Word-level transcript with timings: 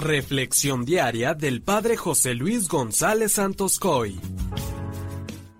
Reflexión 0.00 0.86
diaria 0.86 1.34
del 1.34 1.60
Padre 1.60 1.94
José 1.94 2.32
Luis 2.32 2.68
González 2.68 3.32
Santos 3.32 3.78
Coy. 3.78 4.18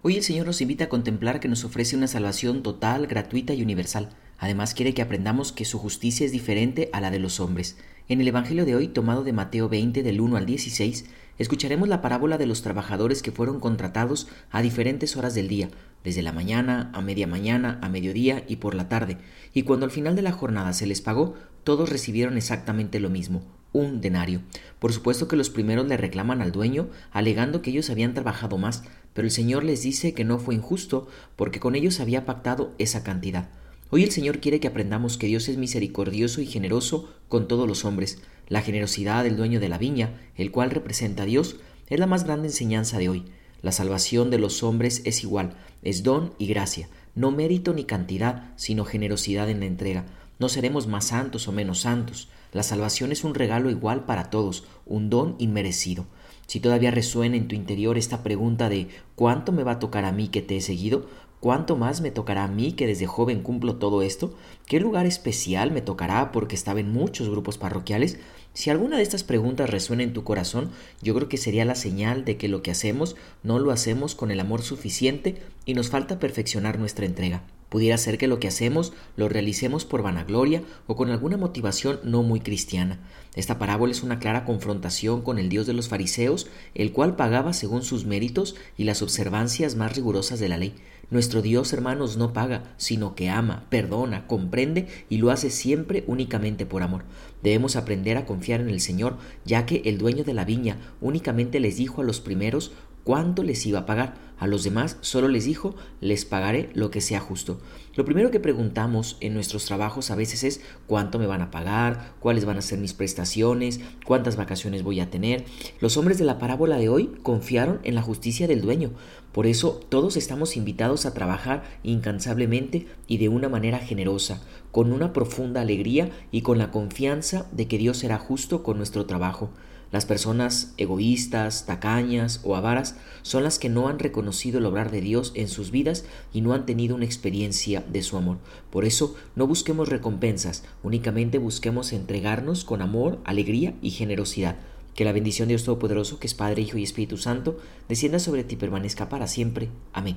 Hoy 0.00 0.16
el 0.16 0.22
Señor 0.22 0.46
nos 0.46 0.62
invita 0.62 0.84
a 0.84 0.88
contemplar 0.88 1.40
que 1.40 1.48
nos 1.48 1.62
ofrece 1.64 1.94
una 1.94 2.06
salvación 2.06 2.62
total, 2.62 3.06
gratuita 3.06 3.52
y 3.52 3.62
universal. 3.62 4.08
Además 4.38 4.72
quiere 4.72 4.94
que 4.94 5.02
aprendamos 5.02 5.52
que 5.52 5.66
su 5.66 5.78
justicia 5.78 6.24
es 6.24 6.32
diferente 6.32 6.88
a 6.94 7.02
la 7.02 7.10
de 7.10 7.18
los 7.18 7.38
hombres. 7.38 7.76
En 8.08 8.22
el 8.22 8.28
Evangelio 8.28 8.64
de 8.64 8.76
hoy, 8.76 8.88
tomado 8.88 9.24
de 9.24 9.34
Mateo 9.34 9.68
20 9.68 10.02
del 10.02 10.22
1 10.22 10.38
al 10.38 10.46
16, 10.46 11.04
escucharemos 11.36 11.86
la 11.86 12.00
parábola 12.00 12.38
de 12.38 12.46
los 12.46 12.62
trabajadores 12.62 13.20
que 13.20 13.32
fueron 13.32 13.60
contratados 13.60 14.26
a 14.50 14.62
diferentes 14.62 15.18
horas 15.18 15.34
del 15.34 15.48
día, 15.48 15.68
desde 16.04 16.22
la 16.22 16.32
mañana, 16.32 16.90
a 16.94 17.00
media 17.00 17.26
mañana, 17.26 17.78
a 17.82 17.88
mediodía 17.88 18.44
y 18.48 18.56
por 18.56 18.74
la 18.74 18.88
tarde, 18.88 19.18
y 19.52 19.62
cuando 19.62 19.84
al 19.84 19.92
final 19.92 20.16
de 20.16 20.22
la 20.22 20.32
jornada 20.32 20.72
se 20.72 20.86
les 20.86 21.00
pagó, 21.00 21.34
todos 21.64 21.90
recibieron 21.90 22.36
exactamente 22.36 23.00
lo 23.00 23.10
mismo, 23.10 23.42
un 23.72 24.00
denario. 24.00 24.40
Por 24.78 24.92
supuesto 24.92 25.28
que 25.28 25.36
los 25.36 25.50
primeros 25.50 25.86
le 25.86 25.96
reclaman 25.96 26.40
al 26.40 26.52
dueño, 26.52 26.88
alegando 27.12 27.62
que 27.62 27.70
ellos 27.70 27.90
habían 27.90 28.14
trabajado 28.14 28.58
más, 28.58 28.84
pero 29.12 29.26
el 29.26 29.32
Señor 29.32 29.64
les 29.64 29.82
dice 29.82 30.14
que 30.14 30.24
no 30.24 30.38
fue 30.38 30.54
injusto, 30.54 31.08
porque 31.36 31.60
con 31.60 31.74
ellos 31.74 32.00
había 32.00 32.24
pactado 32.24 32.72
esa 32.78 33.02
cantidad. 33.02 33.50
Hoy 33.90 34.04
el 34.04 34.12
Señor 34.12 34.38
quiere 34.38 34.60
que 34.60 34.68
aprendamos 34.68 35.18
que 35.18 35.26
Dios 35.26 35.48
es 35.48 35.56
misericordioso 35.56 36.40
y 36.40 36.46
generoso 36.46 37.12
con 37.28 37.48
todos 37.48 37.66
los 37.66 37.84
hombres. 37.84 38.22
La 38.48 38.62
generosidad 38.62 39.24
del 39.24 39.36
dueño 39.36 39.58
de 39.58 39.68
la 39.68 39.78
viña, 39.78 40.14
el 40.36 40.52
cual 40.52 40.70
representa 40.70 41.24
a 41.24 41.26
Dios, 41.26 41.56
es 41.88 41.98
la 41.98 42.06
más 42.06 42.24
grande 42.24 42.48
enseñanza 42.48 42.98
de 42.98 43.08
hoy. 43.08 43.24
La 43.62 43.72
salvación 43.72 44.30
de 44.30 44.38
los 44.38 44.62
hombres 44.62 45.02
es 45.04 45.22
igual, 45.22 45.54
es 45.82 46.02
don 46.02 46.32
y 46.38 46.46
gracia, 46.46 46.88
no 47.14 47.30
mérito 47.30 47.72
ni 47.72 47.84
cantidad, 47.84 48.52
sino 48.56 48.84
generosidad 48.84 49.50
en 49.50 49.60
la 49.60 49.66
entrega. 49.66 50.06
No 50.38 50.48
seremos 50.48 50.86
más 50.86 51.08
santos 51.08 51.48
o 51.48 51.52
menos 51.52 51.80
santos. 51.80 52.28
La 52.52 52.62
salvación 52.62 53.12
es 53.12 53.24
un 53.24 53.34
regalo 53.34 53.70
igual 53.70 54.06
para 54.06 54.30
todos, 54.30 54.64
un 54.86 55.10
don 55.10 55.36
inmerecido. 55.38 56.06
Si 56.46 56.60
todavía 56.60 56.90
resuena 56.90 57.36
en 57.36 57.46
tu 57.46 57.54
interior 57.54 57.98
esta 57.98 58.22
pregunta 58.22 58.68
de 58.68 58.88
¿cuánto 59.14 59.52
me 59.52 59.62
va 59.62 59.72
a 59.72 59.78
tocar 59.78 60.04
a 60.04 60.12
mí 60.12 60.28
que 60.28 60.42
te 60.42 60.56
he 60.56 60.60
seguido? 60.60 61.06
¿Cuánto 61.40 61.74
más 61.74 62.02
me 62.02 62.10
tocará 62.10 62.44
a 62.44 62.48
mí 62.48 62.72
que 62.72 62.86
desde 62.86 63.06
joven 63.06 63.40
cumplo 63.40 63.76
todo 63.76 64.02
esto? 64.02 64.34
¿Qué 64.66 64.78
lugar 64.78 65.06
especial 65.06 65.70
me 65.70 65.80
tocará 65.80 66.32
porque 66.32 66.54
estaba 66.54 66.80
en 66.80 66.92
muchos 66.92 67.30
grupos 67.30 67.56
parroquiales? 67.56 68.18
Si 68.52 68.68
alguna 68.68 68.98
de 68.98 69.02
estas 69.02 69.24
preguntas 69.24 69.70
resuena 69.70 70.02
en 70.02 70.12
tu 70.12 70.22
corazón, 70.22 70.70
yo 71.00 71.14
creo 71.14 71.30
que 71.30 71.38
sería 71.38 71.64
la 71.64 71.76
señal 71.76 72.26
de 72.26 72.36
que 72.36 72.48
lo 72.48 72.62
que 72.62 72.70
hacemos 72.70 73.16
no 73.42 73.58
lo 73.58 73.70
hacemos 73.70 74.14
con 74.14 74.30
el 74.30 74.38
amor 74.38 74.60
suficiente 74.60 75.40
y 75.64 75.72
nos 75.72 75.88
falta 75.88 76.18
perfeccionar 76.18 76.78
nuestra 76.78 77.06
entrega. 77.06 77.42
Pudiera 77.70 77.96
ser 77.96 78.18
que 78.18 78.26
lo 78.26 78.40
que 78.40 78.48
hacemos 78.48 78.92
lo 79.16 79.28
realicemos 79.28 79.84
por 79.86 80.02
vanagloria 80.02 80.62
o 80.88 80.96
con 80.96 81.08
alguna 81.08 81.38
motivación 81.38 82.00
no 82.02 82.22
muy 82.22 82.40
cristiana. 82.40 82.98
Esta 83.34 83.58
parábola 83.58 83.92
es 83.92 84.02
una 84.02 84.18
clara 84.18 84.44
confrontación 84.44 85.22
con 85.22 85.38
el 85.38 85.48
Dios 85.48 85.68
de 85.68 85.72
los 85.72 85.88
fariseos, 85.88 86.48
el 86.74 86.92
cual 86.92 87.14
pagaba 87.14 87.52
según 87.52 87.82
sus 87.82 88.04
méritos 88.04 88.56
y 88.76 88.84
las 88.84 89.00
observancias 89.00 89.76
más 89.76 89.94
rigurosas 89.94 90.40
de 90.40 90.48
la 90.48 90.58
ley. 90.58 90.74
Nuestro 91.10 91.42
Dios, 91.42 91.72
hermanos, 91.72 92.16
no 92.16 92.32
paga, 92.32 92.62
sino 92.76 93.16
que 93.16 93.30
ama, 93.30 93.64
perdona, 93.68 94.28
comprende 94.28 94.86
y 95.08 95.18
lo 95.18 95.32
hace 95.32 95.50
siempre 95.50 96.04
únicamente 96.06 96.66
por 96.66 96.84
amor. 96.84 97.02
Debemos 97.42 97.74
aprender 97.74 98.16
a 98.16 98.26
confiar 98.26 98.60
en 98.60 98.70
el 98.70 98.80
Señor, 98.80 99.16
ya 99.44 99.66
que 99.66 99.82
el 99.86 99.98
dueño 99.98 100.22
de 100.22 100.34
la 100.34 100.44
viña 100.44 100.76
únicamente 101.00 101.58
les 101.58 101.76
dijo 101.76 102.00
a 102.00 102.04
los 102.04 102.20
primeros 102.20 102.72
cuánto 103.04 103.42
les 103.42 103.64
iba 103.66 103.80
a 103.80 103.86
pagar. 103.86 104.30
A 104.40 104.46
los 104.46 104.64
demás 104.64 104.96
solo 105.02 105.28
les 105.28 105.44
dijo, 105.44 105.74
les 106.00 106.24
pagaré 106.24 106.70
lo 106.72 106.90
que 106.90 107.02
sea 107.02 107.20
justo. 107.20 107.60
Lo 107.94 108.06
primero 108.06 108.30
que 108.30 108.40
preguntamos 108.40 109.18
en 109.20 109.34
nuestros 109.34 109.66
trabajos 109.66 110.10
a 110.10 110.16
veces 110.16 110.44
es 110.44 110.62
cuánto 110.86 111.18
me 111.18 111.26
van 111.26 111.42
a 111.42 111.50
pagar, 111.50 112.14
cuáles 112.20 112.46
van 112.46 112.56
a 112.56 112.62
ser 112.62 112.78
mis 112.78 112.94
prestaciones, 112.94 113.80
cuántas 114.06 114.36
vacaciones 114.36 114.82
voy 114.82 115.00
a 115.00 115.10
tener. 115.10 115.44
Los 115.80 115.98
hombres 115.98 116.16
de 116.16 116.24
la 116.24 116.38
parábola 116.38 116.78
de 116.78 116.88
hoy 116.88 117.10
confiaron 117.22 117.80
en 117.82 117.94
la 117.94 118.00
justicia 118.00 118.48
del 118.48 118.62
dueño. 118.62 118.92
Por 119.32 119.46
eso 119.46 119.78
todos 119.90 120.16
estamos 120.16 120.56
invitados 120.56 121.04
a 121.04 121.12
trabajar 121.12 121.62
incansablemente 121.82 122.86
y 123.06 123.18
de 123.18 123.28
una 123.28 123.50
manera 123.50 123.78
generosa, 123.78 124.40
con 124.72 124.90
una 124.90 125.12
profunda 125.12 125.60
alegría 125.60 126.10
y 126.32 126.40
con 126.40 126.56
la 126.56 126.70
confianza 126.70 127.46
de 127.52 127.68
que 127.68 127.76
Dios 127.76 127.98
será 127.98 128.18
justo 128.18 128.62
con 128.62 128.78
nuestro 128.78 129.04
trabajo. 129.04 129.50
Las 129.92 130.06
personas 130.06 130.72
egoístas, 130.76 131.66
tacañas 131.66 132.40
o 132.44 132.54
avaras 132.54 132.96
son 133.22 133.42
las 133.42 133.58
que 133.58 133.68
no 133.68 133.88
han 133.88 133.98
reconocido 133.98 134.58
el 134.58 134.66
obrar 134.66 134.90
de 134.90 135.00
Dios 135.00 135.32
en 135.34 135.48
sus 135.48 135.72
vidas 135.72 136.04
y 136.32 136.42
no 136.42 136.52
han 136.52 136.64
tenido 136.64 136.94
una 136.94 137.04
experiencia 137.04 137.82
de 137.90 138.02
su 138.02 138.16
amor. 138.16 138.38
Por 138.70 138.84
eso 138.84 139.16
no 139.34 139.48
busquemos 139.48 139.88
recompensas, 139.88 140.64
únicamente 140.84 141.38
busquemos 141.38 141.92
entregarnos 141.92 142.64
con 142.64 142.82
amor, 142.82 143.18
alegría 143.24 143.74
y 143.82 143.90
generosidad. 143.90 144.56
Que 144.94 145.04
la 145.04 145.12
bendición 145.12 145.48
de 145.48 145.52
Dios 145.52 145.64
Todopoderoso, 145.64 146.18
que 146.18 146.26
es 146.26 146.34
Padre, 146.34 146.62
Hijo 146.62 146.78
y 146.78 146.82
Espíritu 146.82 147.16
Santo, 147.16 147.58
descienda 147.88 148.18
sobre 148.18 148.44
ti 148.44 148.54
y 148.54 148.58
permanezca 148.58 149.08
para 149.08 149.26
siempre. 149.26 149.68
Amén. 149.92 150.16